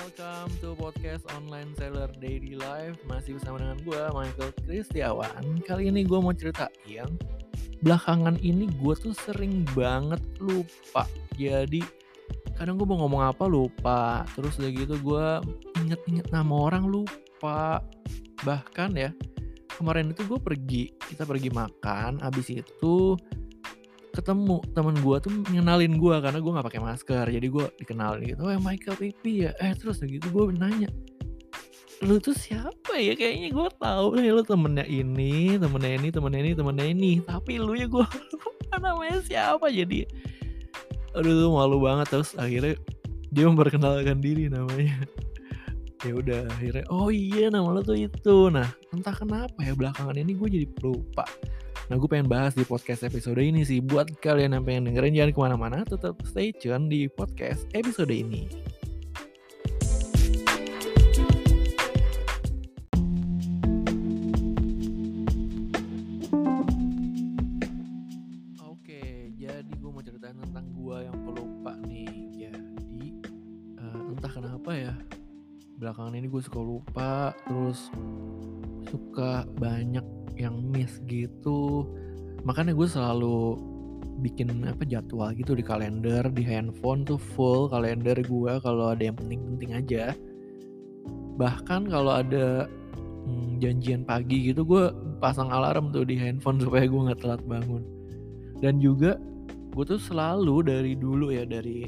welcome 0.00 0.48
to 0.64 0.72
podcast 0.80 1.20
online 1.36 1.76
seller 1.76 2.08
daily 2.24 2.56
life. 2.56 2.96
Masih 3.04 3.36
bersama 3.36 3.60
dengan 3.60 3.76
gue, 3.84 4.00
Michael 4.16 4.52
Kristiawan. 4.64 5.60
Kali 5.68 5.92
ini 5.92 6.08
gue 6.08 6.16
mau 6.16 6.32
ceritain 6.32 7.20
Belakangan 7.84 8.40
ini 8.40 8.64
gue 8.80 8.94
tuh 8.96 9.12
sering 9.12 9.68
banget 9.76 10.24
lupa. 10.40 11.04
Jadi 11.36 11.84
kadang 12.56 12.80
gue 12.80 12.88
mau 12.88 13.04
ngomong 13.04 13.28
apa 13.28 13.44
lupa. 13.44 14.24
Terus 14.32 14.56
udah 14.56 14.70
gitu 14.72 14.96
gue 15.04 15.26
inget-inget 15.84 16.32
nama 16.32 16.72
orang 16.72 16.88
lupa. 16.88 17.84
Bahkan 18.40 18.96
ya 18.96 19.12
kemarin 19.76 20.16
itu 20.16 20.24
gue 20.24 20.40
pergi 20.40 20.96
Kita 21.12 21.28
pergi 21.28 21.52
makan. 21.52 22.24
Abis 22.24 22.48
itu 22.48 23.20
ketemu 24.10 24.58
temen 24.74 24.94
gue 24.98 25.16
tuh 25.22 25.30
ngenalin 25.54 25.94
gue 25.94 26.16
karena 26.18 26.38
gue 26.42 26.52
nggak 26.52 26.66
pakai 26.66 26.82
masker. 26.82 27.26
Jadi 27.30 27.46
gue 27.46 27.64
dikenalin 27.78 28.22
gitu 28.26 28.42
oh 28.42 28.60
Michael 28.62 28.96
Pipi 28.98 29.46
ya? 29.46 29.50
Eh 29.62 29.72
terus 29.78 30.02
gitu 30.02 30.26
gue 30.30 30.54
nanya 30.58 30.90
lu 32.00 32.16
tuh 32.16 32.32
siapa 32.32 32.96
ya? 32.96 33.12
Kayaknya 33.12 33.52
gue 33.52 33.68
tahu 33.76 34.06
nih 34.16 34.32
lu 34.32 34.42
temennya 34.42 34.86
ini 34.88 35.60
temennya 35.60 35.92
ini 36.00 36.08
temennya 36.08 36.40
ini 36.40 36.52
temennya 36.56 36.86
ini. 36.88 37.12
Tapi 37.22 37.52
lu 37.60 37.76
ya 37.76 37.86
gue 37.86 38.06
lupa 38.40 38.74
namanya 38.80 39.20
siapa. 39.20 39.68
Jadi 39.68 40.08
aduh 41.12 41.32
tuh 41.46 41.50
malu 41.52 41.76
banget. 41.84 42.08
Terus 42.08 42.32
akhirnya 42.40 42.74
dia 43.30 43.44
memperkenalkan 43.46 44.18
diri 44.18 44.48
namanya. 44.48 44.96
Ya 46.00 46.16
udah 46.16 46.48
akhirnya 46.56 46.88
oh 46.88 47.12
iya 47.12 47.52
nama 47.52 47.68
lu 47.76 47.84
tuh 47.84 48.00
itu. 48.00 48.48
Nah 48.48 48.66
entah 48.96 49.12
kenapa 49.12 49.60
ya 49.60 49.76
belakangan 49.76 50.16
ini 50.16 50.32
gue 50.32 50.48
jadi 50.48 50.66
lupa 50.80 51.28
Nah 51.90 51.98
gue 51.98 52.06
pengen 52.06 52.30
bahas 52.30 52.54
di 52.54 52.62
podcast 52.62 53.02
episode 53.02 53.42
ini 53.42 53.66
sih. 53.66 53.82
Buat 53.82 54.22
kalian 54.22 54.54
yang 54.54 54.62
pengen 54.62 54.94
dengerin 54.94 55.10
jangan 55.10 55.32
ke 55.34 55.40
mana-mana. 55.42 55.78
Tetap 55.82 56.22
stay 56.22 56.54
tune 56.54 56.86
di 56.86 57.10
podcast 57.10 57.66
episode 57.74 58.14
ini. 58.14 58.46
Oke 68.62 69.34
jadi 69.34 69.66
gue 69.74 69.90
mau 69.90 69.98
ceritain 69.98 70.38
tentang 70.38 70.70
gue 70.70 70.96
yang 71.10 71.18
pelupa 71.26 71.74
nih. 71.90 72.06
Jadi 72.38 73.18
uh, 73.82 74.14
entah 74.14 74.30
kenapa 74.30 74.70
ya 74.78 74.94
Belakangan 75.82 76.14
ini 76.14 76.30
gue 76.30 76.38
suka 76.38 76.60
lupa 76.62 77.34
Terus 77.50 77.90
suka 78.86 79.42
banyak 79.58 80.19
yang 80.40 80.56
miss 80.72 80.98
gitu. 81.04 81.84
Makanya 82.48 82.72
gue 82.72 82.88
selalu 82.88 83.60
bikin 84.20 84.52
apa 84.68 84.84
jadwal 84.84 85.32
gitu 85.32 85.56
di 85.56 85.64
kalender 85.64 86.24
di 86.28 86.44
handphone 86.44 87.08
tuh 87.08 87.16
full 87.16 87.72
kalender 87.72 88.16
gue 88.16 88.52
kalau 88.60 88.92
ada 88.92 89.02
yang 89.12 89.16
penting-penting 89.16 89.70
aja. 89.76 90.04
Bahkan 91.36 91.88
kalau 91.88 92.20
ada 92.20 92.68
hmm, 93.28 93.60
janjian 93.60 94.04
pagi 94.04 94.52
gitu 94.52 94.64
gue 94.64 94.92
pasang 95.20 95.52
alarm 95.52 95.92
tuh 95.92 96.04
di 96.08 96.16
handphone 96.16 96.60
supaya 96.64 96.88
gue 96.88 97.00
nggak 97.12 97.20
telat 97.20 97.42
bangun. 97.44 97.84
Dan 98.60 98.80
juga 98.80 99.16
gue 99.72 99.84
tuh 99.86 100.00
selalu 100.00 100.66
dari 100.66 100.92
dulu 100.96 101.32
ya 101.32 101.44
dari 101.44 101.86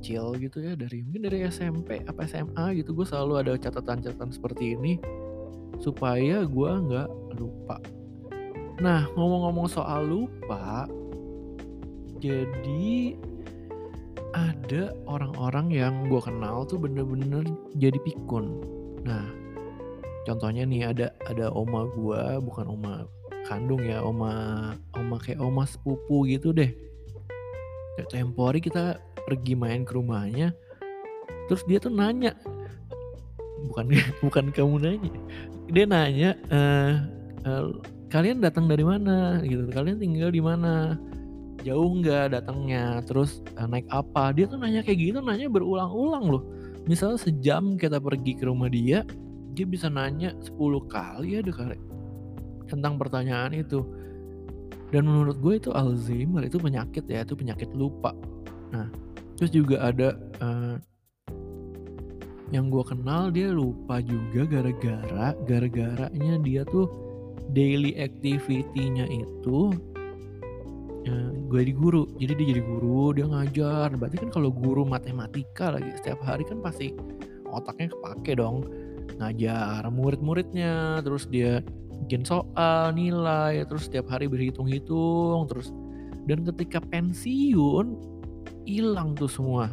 kecil 0.00 0.32
gitu 0.40 0.64
ya 0.64 0.72
dari 0.72 1.04
mungkin 1.04 1.28
dari 1.28 1.44
SMP 1.44 2.00
apa 2.08 2.24
SMA 2.24 2.80
gitu 2.80 2.96
gue 2.96 3.04
selalu 3.04 3.44
ada 3.44 3.52
catatan-catatan 3.60 4.32
seperti 4.32 4.72
ini 4.72 4.96
supaya 5.80 6.44
gue 6.44 6.70
nggak 6.70 7.08
lupa. 7.40 7.76
Nah 8.80 9.08
ngomong-ngomong 9.16 9.68
soal 9.68 10.04
lupa, 10.08 10.88
jadi 12.20 13.16
ada 14.30 14.94
orang-orang 15.10 15.72
yang 15.74 15.94
gue 16.06 16.20
kenal 16.22 16.62
tuh 16.68 16.78
bener-bener 16.78 17.42
jadi 17.74 17.96
pikun. 18.04 18.62
Nah 19.02 19.26
contohnya 20.28 20.68
nih 20.68 20.92
ada 20.92 21.06
ada 21.26 21.50
oma 21.50 21.88
gue, 21.90 22.22
bukan 22.44 22.70
oma 22.70 23.08
kandung 23.48 23.82
ya, 23.82 24.04
oma 24.04 24.76
oma 24.94 25.16
kayak 25.18 25.40
oma 25.40 25.64
sepupu 25.64 26.28
gitu 26.28 26.52
deh. 26.52 26.70
Kayak 27.96 28.08
tempo 28.12 28.46
hari 28.46 28.60
kita 28.62 29.00
pergi 29.26 29.52
main 29.58 29.84
ke 29.84 29.92
rumahnya, 29.96 30.54
terus 31.50 31.66
dia 31.66 31.82
tuh 31.82 31.92
nanya, 31.92 32.32
bukan 33.68 33.84
bukan 34.24 34.44
kamu 34.54 34.74
nanya, 34.80 35.12
dia 35.68 35.84
nanya 35.84 36.30
uh, 36.48 36.92
uh, 37.44 37.64
kalian 38.10 38.42
datang 38.42 38.66
dari 38.66 38.82
mana? 38.82 39.40
Gitu. 39.44 39.70
Kalian 39.70 40.00
tinggal 40.02 40.30
di 40.32 40.42
mana? 40.42 40.98
Jauh 41.60 41.92
nggak 42.00 42.32
datangnya? 42.34 43.04
Terus 43.04 43.44
uh, 43.60 43.68
naik 43.68 43.86
apa? 43.92 44.32
Dia 44.32 44.48
tuh 44.48 44.58
nanya 44.58 44.80
kayak 44.80 44.98
gitu 44.98 45.18
nanya 45.20 45.46
berulang-ulang 45.46 46.24
loh. 46.26 46.42
Misalnya 46.88 47.20
sejam 47.20 47.76
kita 47.76 48.00
pergi 48.00 48.34
ke 48.34 48.48
rumah 48.48 48.72
dia 48.72 49.04
dia 49.52 49.66
bisa 49.66 49.90
nanya 49.90 50.32
10 50.40 50.56
kali 50.86 51.42
deh 51.42 51.54
kali 51.54 51.76
tentang 52.70 52.96
pertanyaan 52.96 53.52
itu. 53.54 53.84
Dan 54.90 55.06
menurut 55.06 55.38
gue 55.38 55.54
itu 55.54 55.70
Alzheimer 55.70 56.42
itu 56.42 56.58
penyakit 56.58 57.06
ya 57.06 57.22
itu 57.22 57.38
penyakit 57.38 57.70
lupa. 57.76 58.10
Nah 58.74 58.90
terus 59.38 59.56
juga 59.56 59.80
ada 59.80 60.18
uh, 60.44 60.76
yang 62.50 62.66
gue 62.66 62.82
kenal 62.82 63.30
dia 63.30 63.54
lupa 63.54 64.02
juga 64.02 64.42
gara-gara 64.46 65.38
gara-garanya 65.46 66.34
dia 66.42 66.66
tuh 66.66 66.90
daily 67.54 67.94
activity-nya 67.98 69.06
itu 69.06 69.74
ya, 71.06 71.14
gue 71.50 71.62
di 71.66 71.74
guru. 71.74 72.06
Jadi 72.18 72.32
dia 72.38 72.46
jadi 72.54 72.62
guru 72.62 73.14
dia 73.14 73.26
ngajar. 73.26 73.94
Berarti 73.94 74.16
kan 74.26 74.30
kalau 74.34 74.50
guru 74.50 74.82
matematika 74.86 75.74
lagi 75.74 75.94
setiap 75.98 76.22
hari 76.26 76.46
kan 76.46 76.62
pasti 76.62 76.94
otaknya 77.50 77.90
kepake 77.94 78.38
dong. 78.38 78.66
Ngajar 79.18 79.86
murid-muridnya 79.90 81.02
terus 81.02 81.26
dia 81.26 81.62
bikin 82.06 82.24
soal 82.24 82.94
nilai 82.94 83.62
terus 83.66 83.86
setiap 83.90 84.10
hari 84.10 84.30
berhitung-hitung 84.30 85.46
terus. 85.50 85.70
Dan 86.26 86.46
ketika 86.46 86.78
pensiun 86.82 87.98
hilang 88.66 89.18
tuh 89.18 89.30
semua 89.30 89.72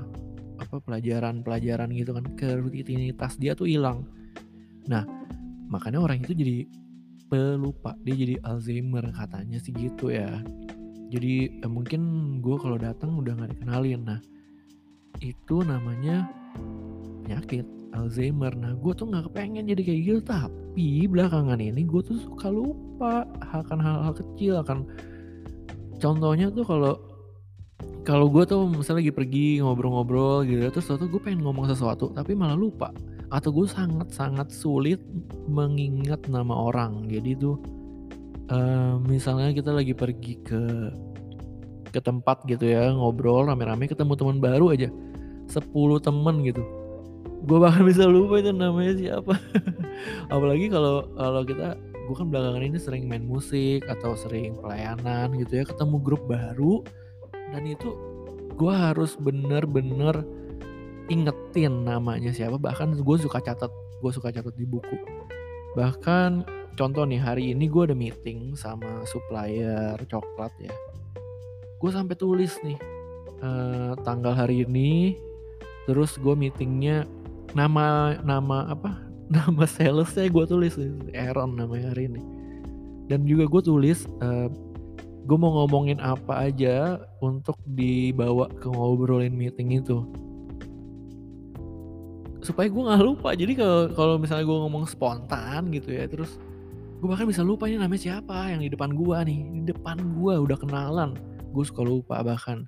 apa 0.57 0.81
pelajaran-pelajaran 0.81 1.89
gitu 1.93 2.11
kan 2.17 2.25
ke 2.33 2.57
rutinitas 2.57 3.37
dia 3.37 3.53
tuh 3.53 3.69
hilang. 3.69 4.03
Nah, 4.89 5.05
makanya 5.69 6.01
orang 6.01 6.23
itu 6.23 6.33
jadi 6.33 6.57
pelupa, 7.27 7.93
dia 8.03 8.15
jadi 8.15 8.35
Alzheimer 8.43 9.03
katanya 9.11 9.59
sih 9.59 9.75
gitu 9.75 10.09
ya. 10.11 10.41
Jadi 11.07 11.63
eh, 11.63 11.71
mungkin 11.71 12.01
gue 12.43 12.57
kalau 12.59 12.75
datang 12.79 13.19
udah 13.19 13.35
nggak 13.35 13.51
dikenalin. 13.55 14.01
Nah, 14.03 14.19
itu 15.23 15.63
namanya 15.63 16.27
penyakit 17.23 17.67
Alzheimer. 17.95 18.53
Nah, 18.55 18.75
gue 18.75 18.93
tuh 18.95 19.07
nggak 19.07 19.31
kepengen 19.31 19.67
jadi 19.67 19.81
kayak 19.83 20.01
gitu, 20.03 20.19
tapi 20.23 21.07
belakangan 21.07 21.59
ini 21.59 21.83
gue 21.87 22.01
tuh 22.03 22.17
suka 22.21 22.47
lupa 22.51 23.27
akan 23.51 23.79
hal-hal 23.79 24.13
kecil, 24.15 24.61
akan 24.61 24.87
contohnya 25.97 26.51
tuh 26.53 26.63
kalau 26.63 27.06
kalau 28.07 28.31
gue 28.31 28.47
tuh 28.47 28.71
misalnya 28.71 29.03
lagi 29.03 29.11
pergi 29.11 29.59
ngobrol-ngobrol 29.59 30.47
gitu 30.47 30.71
terus 30.71 30.87
tuh 30.87 31.11
gue 31.11 31.19
pengen 31.19 31.43
ngomong 31.43 31.67
sesuatu 31.67 32.15
tapi 32.15 32.31
malah 32.39 32.55
lupa. 32.55 32.95
Atau 33.27 33.51
gue 33.51 33.67
sangat-sangat 33.67 34.47
sulit 34.55 35.03
mengingat 35.51 36.23
nama 36.31 36.55
orang. 36.55 37.11
Jadi 37.11 37.35
tuh 37.35 37.59
uh, 38.47 38.95
misalnya 39.03 39.51
kita 39.51 39.75
lagi 39.75 39.91
pergi 39.91 40.39
ke 40.39 40.61
ke 41.91 41.99
tempat 41.99 42.47
gitu 42.47 42.63
ya 42.63 42.95
ngobrol 42.95 43.47
rame-rame 43.47 43.91
ketemu 43.91 44.15
teman 44.15 44.39
baru 44.39 44.71
aja 44.71 44.87
10 45.51 45.67
temen 45.99 46.35
gitu. 46.47 46.63
Gue 47.43 47.59
bahkan 47.59 47.83
bisa 47.83 48.07
lupa 48.07 48.39
itu 48.39 48.55
namanya 48.55 48.95
siapa. 48.95 49.35
Apalagi 50.33 50.71
kalau 50.71 51.11
kalau 51.11 51.43
kita 51.43 51.75
gue 52.07 52.15
kan 52.15 52.31
belakangan 52.31 52.63
ini 52.63 52.79
sering 52.79 53.03
main 53.11 53.27
musik 53.27 53.83
atau 53.83 54.15
sering 54.15 54.55
pelayanan 54.63 55.35
gitu 55.43 55.59
ya 55.59 55.67
ketemu 55.67 55.99
grup 55.99 56.23
baru 56.23 56.87
dan 57.51 57.63
itu 57.63 57.95
gue 58.57 58.73
harus 58.73 59.13
bener-bener 59.15 60.25
ingetin 61.07 61.87
namanya 61.87 62.31
siapa. 62.33 62.59
Bahkan 62.59 62.99
gue 62.99 63.17
suka 63.19 63.39
catat 63.39 63.71
gue 63.97 64.11
suka 64.11 64.29
catat 64.33 64.53
di 64.57 64.65
buku. 64.67 64.97
Bahkan 65.77 66.45
contoh 66.77 67.03
nih 67.05 67.21
hari 67.21 67.53
ini 67.53 67.69
gue 67.69 67.83
ada 67.89 67.95
meeting 67.97 68.53
sama 68.57 69.05
supplier 69.07 69.97
coklat 70.09 70.53
ya. 70.61 70.73
Gue 71.77 71.89
sampai 71.93 72.17
tulis 72.17 72.57
nih 72.65 72.77
uh, 73.41 73.93
tanggal 74.01 74.33
hari 74.33 74.65
ini 74.65 75.17
terus 75.85 76.19
gue 76.19 76.35
meetingnya 76.35 77.07
nama 77.55 78.17
nama 78.21 78.73
apa? 78.73 78.91
Nama 79.27 79.67
salesnya 79.67 80.31
gue 80.31 80.45
tulis 80.47 80.79
Aaron 81.11 81.59
namanya 81.59 81.91
hari 81.91 82.07
ini. 82.07 82.23
Dan 83.11 83.27
juga 83.27 83.43
gue 83.51 83.59
tulis 83.59 84.07
uh, 84.23 84.47
gue 85.27 85.35
mau 85.35 85.51
ngomongin 85.59 85.99
apa 85.99 86.47
aja 86.47 87.03
untuk 87.19 87.59
dibawa 87.67 88.47
ke 88.47 88.71
ngobrolin 88.71 89.35
meeting 89.35 89.75
itu? 89.75 90.07
Supaya 92.39 92.71
gue 92.71 92.79
nggak 92.79 93.03
lupa. 93.03 93.35
Jadi 93.35 93.59
kalau 93.59 93.91
kalau 93.91 94.15
misalnya 94.15 94.47
gue 94.47 94.57
ngomong 94.63 94.87
spontan 94.87 95.67
gitu 95.75 95.91
ya 95.91 96.07
terus 96.07 96.39
gue 96.97 97.05
bahkan 97.11 97.27
bisa 97.27 97.43
lupa 97.43 97.67
ini 97.67 97.75
namanya 97.75 98.01
siapa 98.07 98.55
yang 98.55 98.63
di 98.63 98.71
depan 98.71 98.95
gue 98.95 99.17
nih. 99.27 99.39
Di 99.51 99.61
depan 99.75 99.99
gue 100.15 100.33
udah 100.47 100.55
kenalan. 100.55 101.11
Gue 101.51 101.63
suka 101.67 101.83
lupa 101.83 102.23
bahkan. 102.23 102.63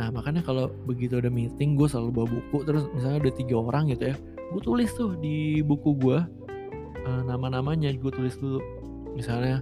Nah 0.00 0.08
makanya 0.08 0.40
kalau 0.40 0.72
begitu 0.88 1.20
ada 1.20 1.28
meeting 1.28 1.76
gue 1.76 1.92
selalu 1.92 2.24
bawa 2.24 2.28
buku. 2.40 2.56
Terus 2.64 2.88
misalnya 2.96 3.28
ada 3.28 3.32
tiga 3.36 3.60
orang 3.60 3.92
gitu 3.92 4.08
ya, 4.08 4.16
gue 4.48 4.62
tulis 4.64 4.88
tuh 4.96 5.12
di 5.20 5.60
buku 5.60 5.92
gue 6.00 6.24
uh, 7.04 7.22
nama-namanya. 7.28 7.92
Gue 8.00 8.08
tulis 8.08 8.32
dulu. 8.40 8.64
Misalnya 9.12 9.60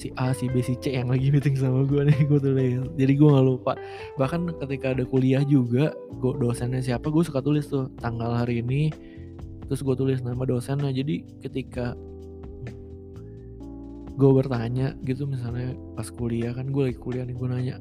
si 0.00 0.08
A, 0.16 0.32
si 0.32 0.48
B, 0.48 0.64
si 0.64 0.80
C 0.80 0.96
yang 0.96 1.12
lagi 1.12 1.28
meeting 1.28 1.60
sama 1.60 1.84
gue 1.84 2.08
nih 2.08 2.24
gue 2.24 2.40
tulis. 2.40 2.80
Jadi 2.96 3.12
gue 3.20 3.28
nggak 3.28 3.46
lupa. 3.46 3.76
Bahkan 4.16 4.56
ketika 4.64 4.96
ada 4.96 5.04
kuliah 5.04 5.44
juga, 5.44 5.92
gue 5.92 6.32
dosennya 6.40 6.80
siapa 6.80 7.12
gue 7.12 7.20
suka 7.20 7.44
tulis 7.44 7.68
tuh 7.68 7.92
tanggal 8.00 8.32
hari 8.32 8.64
ini. 8.64 8.88
Terus 9.68 9.84
gue 9.84 9.92
tulis 9.92 10.24
nama 10.24 10.48
dosennya. 10.48 10.88
Jadi 10.88 11.44
ketika 11.44 11.92
gue 14.16 14.30
bertanya 14.36 14.96
gitu 15.04 15.24
misalnya 15.24 15.72
pas 15.96 16.08
kuliah 16.12 16.52
kan 16.52 16.68
gue 16.68 16.92
lagi 16.92 16.98
kuliah 17.00 17.24
nih 17.24 17.32
gue 17.40 17.48
nanya 17.48 17.76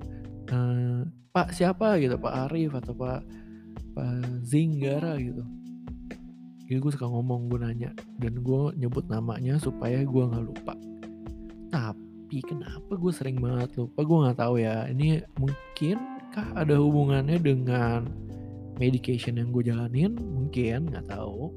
e, 0.47 0.57
Pak 1.35 1.51
siapa 1.51 1.99
gitu 1.99 2.15
Pak 2.15 2.47
Arif 2.47 2.71
atau 2.79 2.95
Pak 2.95 3.19
Pak 3.91 4.47
Zinggara 4.47 5.19
gitu 5.19 5.43
jadi 6.63 6.79
gue 6.79 6.91
suka 6.95 7.11
ngomong 7.11 7.51
gue 7.51 7.59
nanya 7.59 7.91
dan 8.23 8.39
gue 8.39 8.61
nyebut 8.79 9.03
namanya 9.11 9.59
supaya 9.59 9.99
gue 9.99 10.23
nggak 10.31 10.45
lupa 10.47 10.73
tapi 11.75 12.08
tapi 12.29 12.45
kenapa 12.45 12.93
gue 12.93 13.09
sering 13.09 13.41
banget 13.41 13.73
lupa 13.73 14.05
gue 14.05 14.17
nggak 14.21 14.37
tahu 14.37 14.61
ya. 14.61 14.85
Ini 14.85 15.25
mungkin 15.41 15.97
kah 16.29 16.45
ada 16.53 16.77
hubungannya 16.77 17.41
dengan 17.41 18.05
medication 18.77 19.41
yang 19.41 19.49
gue 19.49 19.65
jalanin? 19.65 20.13
Mungkin 20.13 20.93
nggak 20.93 21.09
tahu. 21.09 21.49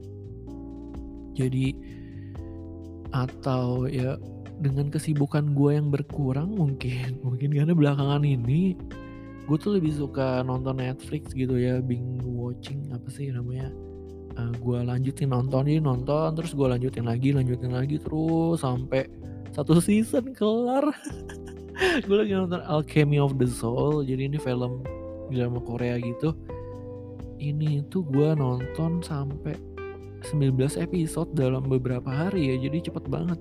Jadi 1.37 1.77
atau 3.13 3.85
ya 3.85 4.17
dengan 4.65 4.89
kesibukan 4.89 5.53
gue 5.53 5.77
yang 5.77 5.93
berkurang 5.93 6.57
mungkin 6.57 7.21
mungkin 7.29 7.53
karena 7.53 7.77
belakangan 7.77 8.25
ini 8.25 8.73
gue 9.45 9.57
tuh 9.61 9.77
lebih 9.77 9.93
suka 9.93 10.41
nonton 10.41 10.81
Netflix 10.81 11.37
gitu 11.37 11.61
ya 11.61 11.85
binge 11.85 12.25
watching 12.25 12.81
apa 12.97 13.13
sih 13.13 13.29
namanya 13.29 13.69
uh, 14.41 14.49
eh, 14.49 14.53
gue 14.57 14.79
lanjutin 14.89 15.37
nonton 15.37 15.69
ini 15.69 15.85
nonton 15.85 16.33
terus 16.33 16.57
gue 16.57 16.65
lanjutin 16.65 17.05
lagi 17.05 17.37
lanjutin 17.37 17.77
lagi 17.77 18.01
terus 18.01 18.65
sampai 18.65 19.05
satu 19.53 19.79
season 19.79 20.33
kelar. 20.33 20.97
Gue 22.09 22.17
lagi 22.25 22.33
nonton 22.33 22.65
Alchemy 22.65 23.21
of 23.21 23.37
the 23.37 23.49
Soul. 23.49 24.05
Jadi 24.05 24.33
ini 24.33 24.39
film 24.41 24.81
drama 25.29 25.61
Korea 25.61 26.01
gitu. 26.01 26.33
Ini 27.43 27.83
tuh 27.91 28.07
gue 28.07 28.39
nonton 28.39 29.03
sampai 29.03 29.59
19 30.31 30.79
episode 30.79 31.35
dalam 31.35 31.67
beberapa 31.67 32.07
hari 32.07 32.55
ya. 32.55 32.69
Jadi 32.69 32.87
cepet 32.87 33.05
banget. 33.11 33.41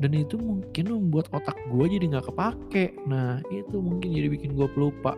Dan 0.00 0.16
itu 0.16 0.40
mungkin 0.40 0.90
membuat 0.90 1.28
otak 1.30 1.54
gue 1.68 1.86
jadi 1.92 2.04
nggak 2.08 2.26
kepake. 2.32 2.96
Nah 3.04 3.38
itu 3.52 3.78
mungkin 3.78 4.16
jadi 4.16 4.32
bikin 4.32 4.56
gue 4.56 4.66
pelupa. 4.72 5.12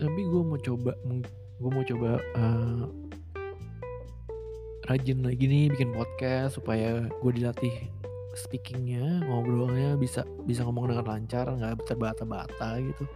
Tapi 0.00 0.20
gue 0.24 0.42
mau 0.42 0.56
coba 0.56 0.96
gue 1.60 1.70
mau 1.70 1.84
coba 1.84 2.10
uh, 2.40 2.88
rajin 4.90 5.22
lagi 5.22 5.46
nih 5.46 5.70
bikin 5.70 5.94
podcast 5.94 6.58
supaya 6.58 7.06
gue 7.22 7.32
dilatih 7.38 7.70
speakingnya 8.34 9.22
ngobrolnya 9.22 9.94
bisa 9.94 10.26
bisa 10.50 10.66
ngomong 10.66 10.90
dengan 10.90 11.06
lancar 11.06 11.46
nggak 11.46 11.86
terbata-bata 11.86 12.82
gitu. 12.82 13.06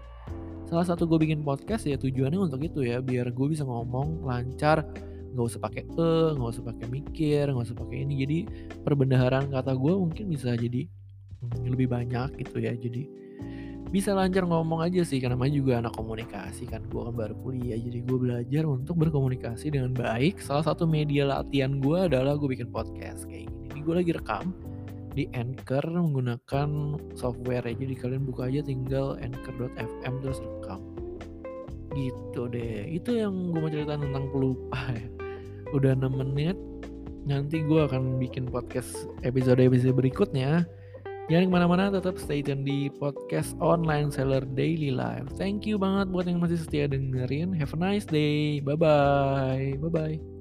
Salah 0.71 0.87
satu 0.87 1.03
gue 1.11 1.19
bikin 1.19 1.43
podcast 1.43 1.91
ya 1.91 1.99
tujuannya 1.99 2.39
untuk 2.39 2.63
itu 2.63 2.87
ya 2.87 3.03
biar 3.03 3.27
gue 3.35 3.47
bisa 3.51 3.67
ngomong 3.67 4.23
lancar 4.23 4.87
nggak 5.35 5.47
usah 5.51 5.59
pakai 5.59 5.83
e 5.83 6.11
nggak 6.39 6.51
usah 6.55 6.63
pakai 6.63 6.87
mikir 6.87 7.51
nggak 7.51 7.67
usah 7.67 7.79
pakai 7.83 8.07
ini. 8.07 8.15
Jadi 8.23 8.39
perbendaharaan 8.87 9.51
kata 9.51 9.75
gue 9.75 9.93
mungkin 9.99 10.31
bisa 10.31 10.55
jadi 10.55 10.87
hmm, 11.43 11.75
lebih 11.75 11.91
banyak 11.91 12.39
gitu 12.39 12.63
ya. 12.63 12.71
Jadi 12.79 13.03
bisa 13.95 14.11
lancar 14.11 14.43
ngomong 14.43 14.83
aja 14.83 15.07
sih 15.07 15.23
karena 15.23 15.39
juga 15.47 15.79
anak 15.79 15.95
komunikasi 15.95 16.67
kan 16.67 16.83
gue 16.91 16.99
kan 16.99 17.15
baru 17.15 17.39
kuliah 17.47 17.79
jadi 17.79 18.03
gue 18.03 18.19
belajar 18.19 18.67
untuk 18.67 18.99
berkomunikasi 18.99 19.71
dengan 19.71 19.95
baik 19.95 20.43
salah 20.43 20.67
satu 20.67 20.83
media 20.83 21.31
latihan 21.31 21.79
gue 21.79 22.11
adalah 22.11 22.35
gue 22.35 22.51
bikin 22.51 22.75
podcast 22.75 23.23
kayak 23.31 23.47
gini 23.47 23.71
ini 23.71 23.81
gue 23.87 23.95
lagi 23.95 24.11
rekam 24.19 24.51
di 25.15 25.31
Anchor 25.31 25.87
menggunakan 25.87 26.99
software 27.15 27.63
ya. 27.65 27.75
Jadi 27.75 27.95
kalian 27.95 28.27
buka 28.27 28.51
aja 28.51 28.61
tinggal 28.67 29.15
anchor.fm 29.23 30.15
terus 30.21 30.43
rekam. 30.43 30.83
Gitu 31.95 32.51
deh. 32.51 32.91
Itu 32.91 33.15
yang 33.15 33.55
gue 33.55 33.63
mau 33.63 33.71
cerita 33.71 33.95
tentang 33.95 34.27
pelupa 34.35 34.79
ya. 34.91 35.07
Udah 35.71 35.95
6 35.95 36.11
menit. 36.11 36.59
Nanti 37.25 37.63
gue 37.63 37.81
akan 37.87 38.21
bikin 38.21 38.51
podcast 38.51 39.09
episode-episode 39.23 39.95
berikutnya. 39.97 40.67
Jangan 41.25 41.49
ke 41.49 41.53
mana-mana, 41.57 41.89
tetap 41.89 42.21
stay 42.21 42.45
tune 42.45 42.69
di 42.69 42.93
podcast 43.01 43.57
online 43.57 44.13
seller 44.13 44.45
daily 44.45 44.93
life. 44.93 45.25
Thank 45.41 45.65
you 45.65 45.81
banget 45.81 46.13
buat 46.13 46.29
yang 46.29 46.45
masih 46.45 46.61
setia 46.61 46.85
dengerin. 46.85 47.57
Have 47.57 47.73
a 47.73 47.81
nice 47.81 48.05
day. 48.05 48.61
Bye-bye. 48.61 49.81
Bye-bye. 49.81 50.34